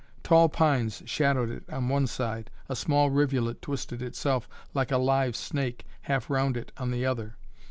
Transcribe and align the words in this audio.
Tall 0.23 0.49
pines 0.49 1.03
shadowed 1.05 1.51
it 1.51 1.63
on 1.69 1.87
one 1.87 2.07
side, 2.07 2.49
a 2.67 2.75
small 2.75 3.11
rivulet 3.11 3.61
twisted 3.61 4.01
itself, 4.01 4.49
like 4.73 4.91
a 4.91 4.97
live 4.97 5.35
snake, 5.35 5.85
half 6.01 6.27
round 6.27 6.57
it 6.57 6.71
on 6.77 6.89
the 6.89 7.05
other. 7.05 7.35